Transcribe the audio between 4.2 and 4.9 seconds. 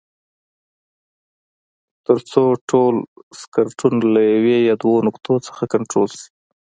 یوې یا